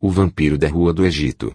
o 0.00 0.10
vampiro 0.10 0.56
da 0.56 0.68
Rua 0.68 0.94
do 0.94 1.04
Egito. 1.04 1.52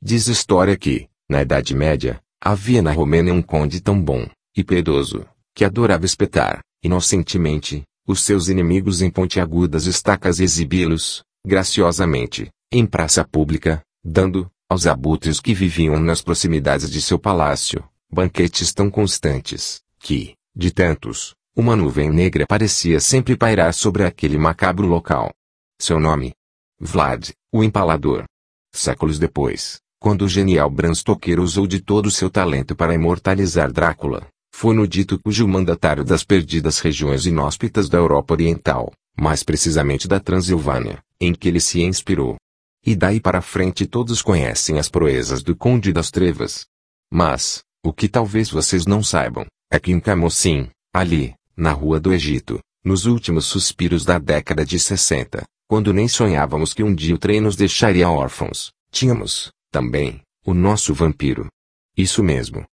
Diz 0.00 0.28
história 0.28 0.76
que, 0.76 1.08
na 1.28 1.42
Idade 1.42 1.74
Média, 1.74 2.20
havia 2.40 2.80
na 2.80 2.90
Romênia 2.90 3.34
um 3.34 3.42
conde 3.42 3.80
tão 3.80 4.00
bom 4.00 4.26
e 4.56 4.64
piedoso, 4.64 5.26
que 5.54 5.64
adorava 5.64 6.06
espetar, 6.06 6.60
inocentemente, 6.82 7.82
os 8.06 8.22
seus 8.22 8.48
inimigos 8.48 9.02
em 9.02 9.10
pontiagudas 9.10 9.84
estacas 9.86 10.38
e 10.38 10.44
exibi-los, 10.44 11.22
graciosamente, 11.46 12.48
em 12.72 12.86
praça 12.86 13.24
pública, 13.24 13.82
dando, 14.02 14.50
aos 14.68 14.86
abutres 14.86 15.40
que 15.40 15.52
viviam 15.52 15.98
nas 15.98 16.22
proximidades 16.22 16.90
de 16.90 17.02
seu 17.02 17.18
palácio, 17.18 17.84
banquetes 18.10 18.72
tão 18.72 18.88
constantes, 18.90 19.80
que, 19.98 20.34
de 20.54 20.70
tantos, 20.70 21.34
uma 21.54 21.76
nuvem 21.76 22.10
negra 22.10 22.46
parecia 22.46 23.00
sempre 23.00 23.36
pairar 23.36 23.72
sobre 23.74 24.04
aquele 24.04 24.38
macabro 24.38 24.86
local. 24.86 25.32
Seu 25.78 26.00
nome? 26.00 26.32
Vlad, 26.78 27.30
o 27.56 27.64
Empalador. 27.64 28.24
Séculos 28.74 29.18
depois, 29.18 29.78
quando 29.98 30.22
o 30.22 30.28
genial 30.28 30.70
Bram 30.70 30.94
Stoker 30.94 31.40
usou 31.40 31.66
de 31.66 31.80
todo 31.80 32.06
o 32.06 32.10
seu 32.10 32.28
talento 32.28 32.76
para 32.76 32.94
imortalizar 32.94 33.72
Drácula, 33.72 34.26
foi 34.54 34.74
no 34.74 34.86
dito 34.86 35.18
cujo 35.18 35.48
mandatário 35.48 36.04
das 36.04 36.22
perdidas 36.22 36.78
regiões 36.78 37.26
inóspitas 37.26 37.88
da 37.88 37.98
Europa 37.98 38.34
Oriental, 38.34 38.92
mais 39.18 39.42
precisamente 39.42 40.06
da 40.06 40.20
Transilvânia, 40.20 41.02
em 41.20 41.34
que 41.34 41.48
ele 41.48 41.60
se 41.60 41.82
inspirou. 41.82 42.36
E 42.84 42.94
daí 42.94 43.20
para 43.20 43.40
frente 43.40 43.86
todos 43.86 44.22
conhecem 44.22 44.78
as 44.78 44.88
proezas 44.88 45.42
do 45.42 45.56
Conde 45.56 45.92
das 45.92 46.10
Trevas. 46.10 46.66
Mas, 47.10 47.62
o 47.84 47.92
que 47.92 48.08
talvez 48.08 48.50
vocês 48.50 48.86
não 48.86 49.02
saibam, 49.02 49.46
é 49.70 49.78
que 49.78 49.92
em 49.92 49.98
Camocim, 49.98 50.68
ali, 50.94 51.34
na 51.56 51.72
Rua 51.72 51.98
do 51.98 52.12
Egito, 52.12 52.60
nos 52.84 53.06
últimos 53.06 53.46
suspiros 53.46 54.04
da 54.04 54.18
década 54.18 54.64
de 54.64 54.78
60, 54.78 55.44
quando 55.68 55.92
nem 55.92 56.06
sonhávamos 56.06 56.72
que 56.72 56.82
um 56.82 56.94
dia 56.94 57.14
o 57.14 57.18
trem 57.18 57.40
nos 57.40 57.56
deixaria 57.56 58.08
órfãos, 58.08 58.70
tínhamos, 58.90 59.50
também, 59.70 60.22
o 60.44 60.54
nosso 60.54 60.94
vampiro. 60.94 61.48
Isso 61.96 62.22
mesmo. 62.22 62.64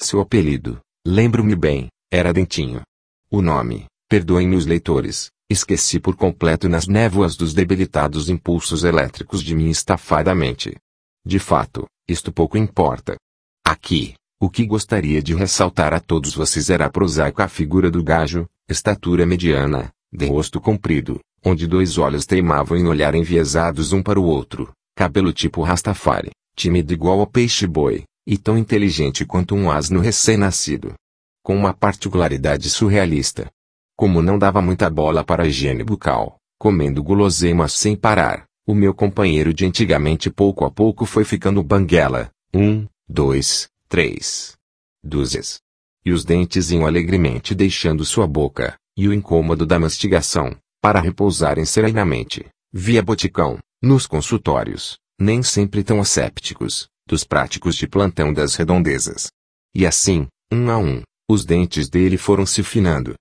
Seu 0.00 0.20
apelido, 0.20 0.80
lembro-me 1.06 1.56
bem, 1.56 1.88
era 2.10 2.32
Dentinho. 2.32 2.82
O 3.30 3.40
nome, 3.40 3.86
perdoem-me 4.08 4.56
os 4.56 4.66
leitores, 4.66 5.30
esqueci 5.48 5.98
por 5.98 6.14
completo 6.14 6.68
nas 6.68 6.86
névoas 6.86 7.36
dos 7.36 7.54
debilitados 7.54 8.28
impulsos 8.28 8.84
elétricos 8.84 9.42
de 9.42 9.54
minha 9.54 9.70
estafada 9.70 10.34
mente. 10.34 10.76
De 11.24 11.38
fato, 11.38 11.86
isto 12.06 12.32
pouco 12.32 12.58
importa. 12.58 13.16
Aqui, 13.64 14.14
o 14.40 14.50
que 14.50 14.66
gostaria 14.66 15.22
de 15.22 15.34
ressaltar 15.34 15.94
a 15.94 16.00
todos 16.00 16.34
vocês 16.34 16.68
era 16.68 16.86
a 16.86 16.90
prosaica 16.90 17.48
figura 17.48 17.90
do 17.90 18.02
gajo, 18.02 18.46
estatura 18.68 19.24
mediana, 19.24 19.90
de 20.12 20.26
rosto 20.26 20.60
comprido, 20.60 21.20
onde 21.44 21.66
dois 21.66 21.98
olhos 21.98 22.24
teimavam 22.24 22.78
em 22.78 22.86
olhar 22.86 23.14
enviesados 23.14 23.92
um 23.92 24.02
para 24.02 24.20
o 24.20 24.24
outro, 24.24 24.72
cabelo 24.94 25.32
tipo 25.32 25.62
Rastafari, 25.62 26.30
tímido 26.54 26.92
igual 26.92 27.20
ao 27.20 27.26
peixe-boi, 27.26 28.04
e 28.26 28.38
tão 28.38 28.56
inteligente 28.56 29.24
quanto 29.24 29.54
um 29.54 29.70
asno 29.70 30.00
recém-nascido. 30.00 30.94
Com 31.42 31.56
uma 31.56 31.74
particularidade 31.74 32.70
surrealista. 32.70 33.50
Como 33.96 34.22
não 34.22 34.38
dava 34.38 34.62
muita 34.62 34.88
bola 34.88 35.24
para 35.24 35.42
a 35.42 35.46
higiene 35.46 35.82
bucal, 35.82 36.38
comendo 36.58 37.02
guloseimas 37.02 37.72
sem 37.72 37.96
parar, 37.96 38.46
o 38.64 38.74
meu 38.74 38.94
companheiro 38.94 39.52
de 39.52 39.66
antigamente 39.66 40.30
pouco 40.30 40.64
a 40.64 40.70
pouco 40.70 41.04
foi 41.04 41.24
ficando 41.24 41.62
banguela, 41.62 42.30
um, 42.54 42.86
dois, 43.08 43.68
três 43.88 44.56
dúzias. 45.02 45.60
E 46.04 46.12
os 46.12 46.24
dentes 46.24 46.70
iam 46.70 46.86
alegremente 46.86 47.54
deixando 47.54 48.04
sua 48.04 48.26
boca, 48.26 48.76
e 48.96 49.08
o 49.08 49.12
incômodo 49.12 49.66
da 49.66 49.78
mastigação, 49.78 50.56
para 50.82 51.00
repousarem 51.00 51.64
serenamente, 51.64 52.44
via 52.72 53.00
boticão, 53.00 53.56
nos 53.80 54.04
consultórios, 54.04 54.98
nem 55.18 55.40
sempre 55.40 55.84
tão 55.84 56.00
assépticos, 56.00 56.88
dos 57.06 57.22
práticos 57.22 57.76
de 57.76 57.86
plantão 57.86 58.32
das 58.32 58.56
redondezas. 58.56 59.28
E 59.72 59.86
assim, 59.86 60.26
um 60.52 60.68
a 60.68 60.76
um, 60.76 61.02
os 61.30 61.44
dentes 61.44 61.88
dele 61.88 62.18
foram 62.18 62.44
se 62.44 62.64
finando. 62.64 63.14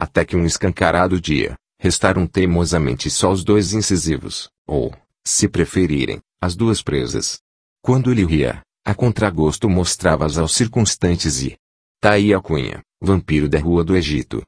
Até 0.00 0.24
que 0.24 0.36
um 0.36 0.46
escancarado 0.46 1.20
dia, 1.20 1.56
restaram 1.80 2.24
teimosamente 2.24 3.10
só 3.10 3.32
os 3.32 3.42
dois 3.42 3.72
incisivos, 3.72 4.48
ou, 4.64 4.94
se 5.26 5.48
preferirem, 5.48 6.20
as 6.40 6.54
duas 6.54 6.82
presas. 6.82 7.40
Quando 7.82 8.12
ele 8.12 8.24
ria, 8.24 8.62
a 8.86 8.94
contragosto 8.94 9.68
mostrava-as 9.68 10.38
aos 10.38 10.54
circunstantes 10.54 11.42
e. 11.42 11.56
Tá 12.00 12.12
aí 12.12 12.32
a 12.32 12.40
cunha, 12.40 12.80
vampiro 13.02 13.48
da 13.48 13.58
rua 13.58 13.82
do 13.82 13.96
Egito. 13.96 14.40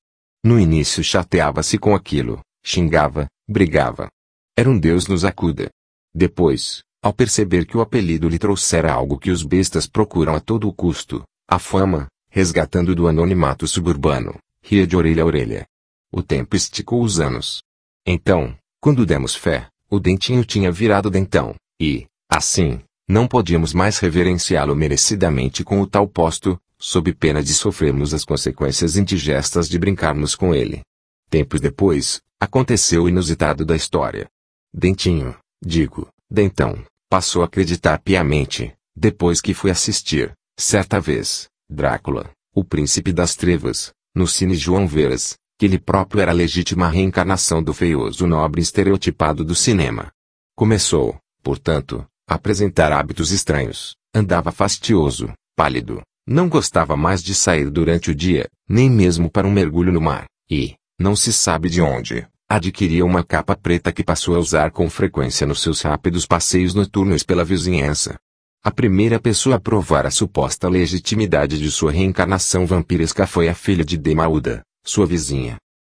No 0.44 0.58
início 0.58 1.02
chateava-se 1.02 1.76
com 1.76 1.94
aquilo, 1.96 2.40
xingava, 2.62 3.26
brigava. 3.48 4.08
Era 4.56 4.68
um 4.68 4.78
Deus 4.78 5.06
nos 5.06 5.24
acuda. 5.24 5.70
Depois, 6.14 6.82
ao 7.02 7.12
perceber 7.12 7.64
que 7.64 7.76
o 7.76 7.80
apelido 7.80 8.28
lhe 8.28 8.38
trouxera 8.38 8.92
algo 8.92 9.18
que 9.18 9.30
os 9.30 9.42
bestas 9.42 9.86
procuram 9.86 10.34
a 10.34 10.40
todo 10.40 10.72
custo, 10.72 11.22
a 11.48 11.58
fama, 11.58 12.08
resgatando 12.28 12.94
do 12.94 13.08
anonimato 13.08 13.66
suburbano, 13.66 14.38
ria 14.62 14.86
de 14.86 14.96
orelha 14.96 15.22
a 15.22 15.26
orelha. 15.26 15.66
O 16.12 16.22
tempo 16.22 16.56
esticou 16.56 17.02
os 17.02 17.18
anos. 17.20 17.62
Então, 18.06 18.56
quando 18.80 19.06
demos 19.06 19.34
fé, 19.34 19.68
o 19.88 19.98
dentinho 19.98 20.44
tinha 20.44 20.70
virado 20.70 21.10
dentão, 21.10 21.54
e, 21.80 22.06
assim, 22.28 22.80
não 23.08 23.26
podíamos 23.26 23.72
mais 23.72 23.98
reverenciá-lo 23.98 24.76
merecidamente 24.76 25.64
com 25.64 25.80
o 25.80 25.86
tal 25.86 26.06
posto, 26.06 26.60
sob 26.78 27.12
pena 27.12 27.42
de 27.42 27.52
sofrermos 27.52 28.14
as 28.14 28.24
consequências 28.24 28.96
indigestas 28.96 29.68
de 29.68 29.78
brincarmos 29.78 30.34
com 30.34 30.54
ele. 30.54 30.82
Tempos 31.30 31.60
depois, 31.60 32.20
aconteceu 32.40 33.04
o 33.04 33.08
inusitado 33.08 33.64
da 33.64 33.76
história. 33.76 34.28
Dentinho, 34.74 35.36
digo, 35.64 36.08
Dentão, 36.28 36.84
passou 37.08 37.42
a 37.42 37.44
acreditar 37.44 38.00
piamente, 38.00 38.74
depois 38.96 39.40
que 39.40 39.54
foi 39.54 39.70
assistir, 39.70 40.32
certa 40.58 41.00
vez, 41.00 41.48
Drácula, 41.68 42.32
o 42.52 42.64
príncipe 42.64 43.12
das 43.12 43.36
trevas, 43.36 43.92
no 44.12 44.26
cine 44.26 44.56
João 44.56 44.88
Veras, 44.88 45.38
que 45.56 45.66
ele 45.66 45.78
próprio 45.78 46.20
era 46.20 46.32
a 46.32 46.34
legítima 46.34 46.88
reencarnação 46.88 47.62
do 47.62 47.72
feioso 47.72 48.26
nobre 48.26 48.60
estereotipado 48.60 49.44
do 49.44 49.54
cinema. 49.54 50.10
Começou, 50.56 51.16
portanto, 51.44 52.04
apresentar 52.26 52.90
hábitos 52.90 53.30
estranhos, 53.30 53.94
andava 54.12 54.50
fastioso, 54.50 55.32
pálido, 55.54 56.02
não 56.26 56.48
gostava 56.48 56.96
mais 56.96 57.22
de 57.22 57.36
sair 57.36 57.70
durante 57.70 58.10
o 58.10 58.14
dia, 58.14 58.48
nem 58.68 58.90
mesmo 58.90 59.30
para 59.30 59.46
um 59.46 59.52
mergulho 59.52 59.92
no 59.92 60.00
mar, 60.00 60.26
e, 60.50 60.74
não 61.00 61.16
se 61.16 61.32
sabe 61.32 61.70
de 61.70 61.80
onde, 61.80 62.28
adquiria 62.46 63.06
uma 63.06 63.24
capa 63.24 63.56
preta 63.56 63.90
que 63.90 64.04
passou 64.04 64.36
a 64.36 64.38
usar 64.38 64.70
com 64.70 64.90
frequência 64.90 65.46
nos 65.46 65.62
seus 65.62 65.80
rápidos 65.80 66.26
passeios 66.26 66.74
noturnos 66.74 67.22
pela 67.22 67.42
vizinhança. 67.42 68.18
A 68.62 68.70
primeira 68.70 69.18
pessoa 69.18 69.56
a 69.56 69.60
provar 69.60 70.04
a 70.04 70.10
suposta 70.10 70.68
legitimidade 70.68 71.58
de 71.58 71.70
sua 71.70 71.90
reencarnação 71.90 72.66
vampiresca 72.66 73.26
foi 73.26 73.48
a 73.48 73.54
filha 73.54 73.82
de 73.82 73.96
Demaúda, 73.96 74.60
sua 74.84 75.06
vizinha. 75.06 75.56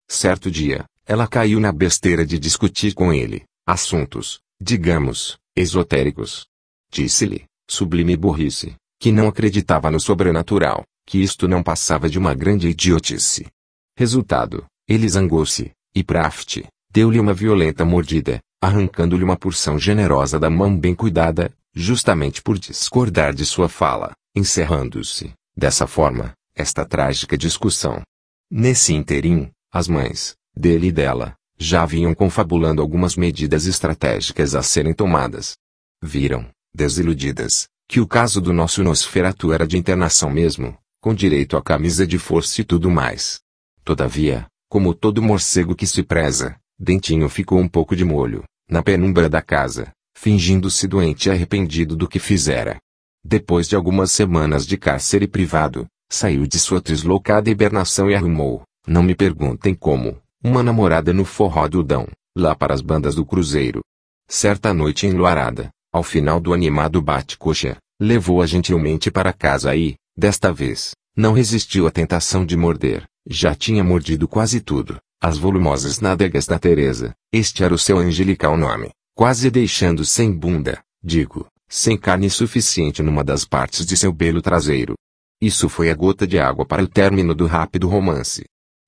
Certo 0.10 0.50
dia, 0.50 0.86
ela 1.06 1.28
caiu 1.28 1.60
na 1.60 1.74
besteira 1.74 2.26
de 2.26 2.40
discutir 2.40 2.94
com 2.94 3.12
ele, 3.12 3.44
assuntos, 3.68 4.40
digamos, 4.62 5.38
esotéricos. 5.54 6.46
Disse-lhe, 6.90 7.44
sublime 7.70 8.16
burrice, 8.16 8.76
que 9.02 9.12
não 9.12 9.28
acreditava 9.28 9.92
no 9.92 10.00
sobrenatural, 10.00 10.86
que 11.06 11.22
isto 11.22 11.46
não 11.46 11.62
passava 11.62 12.10
de 12.10 12.18
uma 12.18 12.34
grande 12.34 12.70
idiotice. 12.70 13.48
Resultado, 13.98 14.66
ele 14.88 15.08
zangou-se, 15.08 15.72
e 15.96 16.04
Praft, 16.04 16.64
deu-lhe 16.92 17.20
uma 17.20 17.34
violenta 17.34 17.86
mordida, 17.86 18.40
arrancando-lhe 18.62 19.24
uma 19.24 19.38
porção 19.38 19.78
generosa 19.78 20.40
da 20.40 20.50
mão 20.50 20.78
bem 20.78 20.96
cuidada, 20.96 21.52
justamente 21.74 22.42
por 22.42 22.58
discordar 22.58 23.34
de 23.34 23.46
sua 23.46 23.68
fala, 23.68 24.14
encerrando-se, 24.36 25.34
dessa 25.56 25.88
forma, 25.88 26.34
esta 26.56 26.86
trágica 26.86 27.38
discussão. 27.38 28.02
Nesse 28.50 28.94
interim, 28.94 29.52
as 29.72 29.88
mães, 29.88 30.36
dele 30.56 30.88
e 30.88 30.92
dela, 30.92 31.36
já 31.58 31.86
vinham 31.86 32.14
confabulando 32.14 32.82
algumas 32.82 33.16
medidas 33.16 33.66
estratégicas 33.66 34.54
a 34.54 34.62
serem 34.62 34.94
tomadas. 34.94 35.56
Viram, 36.02 36.48
desiludidas, 36.74 37.68
que 37.88 38.00
o 38.00 38.08
caso 38.08 38.42
do 38.42 38.54
nosso 38.54 38.84
Nosferatu 38.84 39.54
era 39.54 39.66
de 39.66 39.78
internação 39.78 40.30
mesmo, 40.30 40.78
com 41.02 41.14
direito 41.14 41.58
à 41.58 41.62
camisa 41.62 42.06
de 42.06 42.18
força 42.18 42.62
e 42.62 42.64
tudo 42.64 42.90
mais. 42.90 43.40
Todavia, 43.84 44.48
como 44.74 44.96
todo 44.96 45.22
morcego 45.22 45.76
que 45.76 45.86
se 45.86 46.02
preza, 46.02 46.56
Dentinho 46.80 47.30
ficou 47.30 47.60
um 47.60 47.68
pouco 47.68 47.96
de 47.96 48.04
molho, 48.04 48.44
na 48.68 48.82
penumbra 48.82 49.30
da 49.30 49.40
casa, 49.40 49.92
fingindo-se 50.18 50.88
doente 50.88 51.30
e 51.30 51.32
arrependido 51.32 51.96
do 51.96 52.08
que 52.08 52.18
fizera. 52.18 52.80
Depois 53.24 53.70
de 53.70 53.76
algumas 53.76 54.12
semanas 54.12 54.66
de 54.66 54.76
cárcere 54.76 55.28
privado, 55.28 55.86
saiu 56.12 56.48
de 56.48 56.58
sua 56.58 56.82
deslocada 56.82 57.52
hibernação 57.52 58.10
e 58.10 58.16
arrumou, 58.16 58.64
não 58.88 59.04
me 59.04 59.14
perguntem 59.14 59.76
como, 59.76 60.18
uma 60.44 60.64
namorada 60.64 61.14
no 61.14 61.24
forró 61.24 61.68
do 61.68 61.84
Dão, 61.84 62.08
lá 62.36 62.56
para 62.56 62.74
as 62.74 62.82
bandas 62.82 63.14
do 63.14 63.24
Cruzeiro. 63.24 63.82
Certa 64.28 64.74
noite 64.74 65.06
enluarada, 65.06 65.70
ao 65.92 66.02
final 66.02 66.40
do 66.40 66.52
animado 66.52 67.00
bate-coxa, 67.00 67.78
levou-a 68.02 68.48
gentilmente 68.48 69.12
para 69.12 69.32
casa 69.32 69.76
e, 69.76 69.94
desta 70.18 70.52
vez, 70.52 70.96
não 71.16 71.32
resistiu 71.32 71.86
à 71.86 71.92
tentação 71.92 72.44
de 72.44 72.58
morder. 72.58 73.06
Já 73.28 73.56
tinha 73.56 73.84
mordido 73.84 74.28
quase 74.28 74.60
tudo, 74.60 75.00
as 75.22 75.38
volumosas 75.38 76.02
nádegas 76.02 76.46
da 76.46 76.60
Teresa, 76.60 77.16
este 77.32 77.64
era 77.64 77.74
o 77.74 77.78
seu 77.78 77.98
angelical 77.98 78.58
nome, 78.58 78.92
quase 79.16 79.50
deixando 79.50 80.04
sem 80.04 80.30
bunda, 80.32 80.84
digo, 81.02 81.48
sem 81.70 81.98
carne 81.98 82.30
suficiente 82.30 83.02
numa 83.02 83.24
das 83.24 83.46
partes 83.46 83.86
de 83.86 83.96
seu 83.96 84.12
belo 84.12 84.42
traseiro. 84.42 84.96
Isso 85.42 85.70
foi 85.70 85.90
a 85.90 85.96
gota 85.96 86.28
de 86.28 86.38
água 86.38 86.66
para 86.66 86.84
o 86.84 86.88
término 86.88 87.34
do 87.34 87.46
rápido 87.46 87.88
romance. 87.88 88.44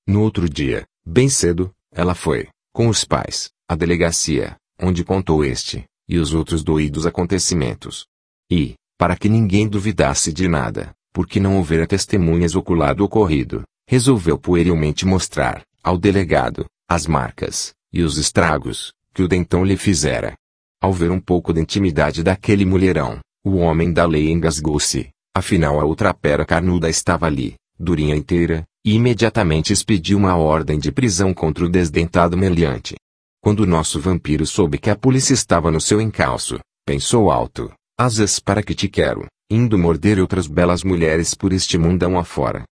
No 0.05 0.21
outro 0.21 0.49
dia, 0.49 0.85
bem 1.05 1.29
cedo, 1.29 1.71
ela 1.93 2.13
foi, 2.13 2.49
com 2.73 2.89
os 2.89 3.05
pais, 3.05 3.49
à 3.69 3.75
delegacia, 3.75 4.57
onde 4.79 5.05
contou 5.05 5.45
este, 5.45 5.85
e 6.09 6.19
os 6.19 6.33
outros 6.33 6.61
doídos 6.61 7.05
acontecimentos. 7.05 8.05
E, 8.51 8.75
para 8.97 9.15
que 9.15 9.29
ninguém 9.29 9.67
duvidasse 9.67 10.33
de 10.33 10.47
nada, 10.49 10.93
porque 11.13 11.39
não 11.39 11.55
houvera 11.55 11.87
testemunhas 11.87 12.55
ocular 12.55 12.93
do 12.93 13.05
ocorrido, 13.05 13.63
resolveu 13.87 14.37
puerilmente 14.37 15.05
mostrar, 15.05 15.63
ao 15.83 15.97
delegado, 15.97 16.65
as 16.89 17.05
marcas, 17.05 17.73
e 17.93 18.01
os 18.01 18.17
estragos, 18.17 18.91
que 19.13 19.23
o 19.23 19.27
dentão 19.27 19.63
lhe 19.63 19.77
fizera. 19.77 20.35
Ao 20.81 20.91
ver 20.91 21.11
um 21.11 21.19
pouco 21.19 21.53
da 21.53 21.61
intimidade 21.61 22.23
daquele 22.23 22.65
mulherão, 22.65 23.19
o 23.43 23.57
homem 23.57 23.93
da 23.93 24.05
lei 24.05 24.31
engasgou-se, 24.31 25.09
afinal 25.35 25.79
a 25.79 25.85
outra 25.85 26.13
pera 26.13 26.45
carnuda 26.45 26.89
estava 26.89 27.25
ali, 27.25 27.55
durinha 27.79 28.15
inteira, 28.15 28.65
e 28.83 28.93
imediatamente 28.93 29.71
expediu 29.71 30.17
uma 30.17 30.35
ordem 30.35 30.77
de 30.77 30.91
prisão 30.91 31.33
contra 31.33 31.65
o 31.65 31.69
desdentado 31.69 32.37
meliante. 32.37 32.95
Quando 33.41 33.61
o 33.61 33.65
nosso 33.65 33.99
vampiro 33.99 34.45
soube 34.45 34.77
que 34.77 34.89
a 34.89 34.95
polícia 34.95 35.33
estava 35.33 35.71
no 35.71 35.79
seu 35.79 36.01
encalço, 36.01 36.59
pensou 36.85 37.31
alto, 37.31 37.71
asas 37.97 38.39
para 38.39 38.61
que 38.61 38.75
te 38.75 38.87
quero, 38.87 39.27
indo 39.49 39.77
morder 39.77 40.19
outras 40.19 40.47
belas 40.47 40.83
mulheres 40.83 41.33
por 41.33 41.53
este 41.53 41.77
mundão 41.77 42.17
afora. 42.17 42.63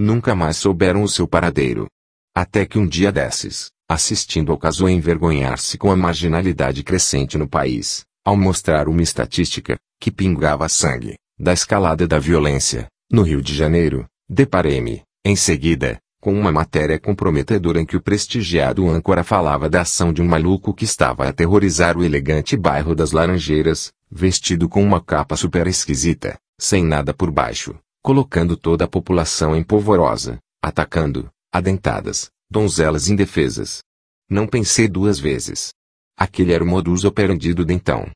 Nunca 0.00 0.34
mais 0.34 0.56
souberam 0.56 1.02
o 1.02 1.08
seu 1.08 1.28
paradeiro. 1.28 1.86
Até 2.34 2.64
que 2.64 2.78
um 2.78 2.86
dia 2.86 3.12
desses, 3.12 3.70
assistindo 3.86 4.50
ao 4.50 4.56
caso 4.56 4.88
envergonhar-se 4.88 5.76
com 5.76 5.92
a 5.92 5.96
marginalidade 5.96 6.82
crescente 6.82 7.36
no 7.36 7.46
país, 7.46 8.02
ao 8.24 8.34
mostrar 8.34 8.88
uma 8.88 9.02
estatística, 9.02 9.76
que 10.00 10.10
pingava 10.10 10.66
sangue, 10.70 11.16
da 11.38 11.52
escalada 11.52 12.08
da 12.08 12.18
violência, 12.18 12.88
no 13.12 13.20
Rio 13.20 13.42
de 13.42 13.54
Janeiro, 13.54 14.06
deparei-me, 14.26 15.02
em 15.22 15.36
seguida, 15.36 15.98
com 16.18 16.32
uma 16.32 16.50
matéria 16.50 16.98
comprometedora 16.98 17.78
em 17.78 17.84
que 17.84 17.98
o 17.98 18.00
prestigiado 18.00 18.88
âncora 18.88 19.22
falava 19.22 19.68
da 19.68 19.82
ação 19.82 20.14
de 20.14 20.22
um 20.22 20.26
maluco 20.26 20.72
que 20.72 20.86
estava 20.86 21.26
a 21.26 21.28
aterrorizar 21.28 21.98
o 21.98 22.02
elegante 22.02 22.56
bairro 22.56 22.94
das 22.94 23.12
Laranjeiras, 23.12 23.92
vestido 24.10 24.66
com 24.66 24.82
uma 24.82 24.98
capa 24.98 25.36
super 25.36 25.66
esquisita, 25.66 26.38
sem 26.58 26.82
nada 26.82 27.12
por 27.12 27.30
baixo, 27.30 27.78
colocando 28.02 28.56
toda 28.56 28.84
a 28.84 28.88
população 28.88 29.54
em 29.54 29.62
polvorosa, 29.62 30.38
atacando, 30.62 31.30
adentadas, 31.52 32.30
donzelas 32.50 33.08
indefesas. 33.08 33.82
Não 34.28 34.46
pensei 34.46 34.88
duas 34.88 35.18
vezes. 35.18 35.72
Aquele 36.16 36.52
era 36.52 36.62
o 36.62 36.66
modus 36.66 37.04
operandi 37.04 37.52
do 37.52 37.64
dentão. 37.64 38.10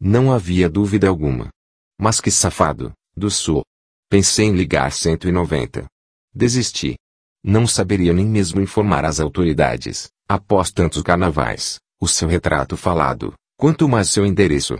Não 0.00 0.32
havia 0.32 0.68
dúvida 0.68 1.08
alguma. 1.08 1.48
Mas 1.98 2.20
que 2.20 2.30
safado, 2.30 2.92
do 3.16 3.30
sul. 3.30 3.62
Pensei 4.08 4.46
em 4.46 4.56
ligar 4.56 4.90
190. 4.90 5.86
Desisti. 6.34 6.96
Não 7.42 7.66
saberia 7.66 8.12
nem 8.12 8.26
mesmo 8.26 8.60
informar 8.60 9.04
as 9.04 9.20
autoridades, 9.20 10.08
após 10.28 10.70
tantos 10.70 11.02
carnavais, 11.02 11.78
o 12.00 12.06
seu 12.06 12.28
retrato 12.28 12.76
falado, 12.76 13.32
quanto 13.56 13.88
mais 13.88 14.10
seu 14.10 14.26
endereço. 14.26 14.78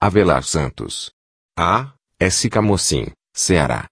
Avelar 0.00 0.42
Santos. 0.42 1.10
A. 1.56 1.94
S. 2.18 2.50
Camocim, 2.50 3.06
Ceará. 3.34 3.80